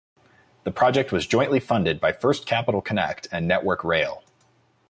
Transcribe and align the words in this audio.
The 0.63 0.71
project 0.71 1.11
was 1.11 1.27
jointly 1.27 1.59
funded 1.59 1.99
by 2.01 2.11
First 2.11 2.47
Capital 2.47 2.81
Connect 2.81 3.27
and 3.31 3.47
Network 3.47 3.83
Rail. 3.83 4.23